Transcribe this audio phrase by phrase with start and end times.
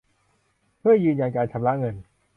[0.79, 1.95] เพื่อยืนยันการชำระเงิน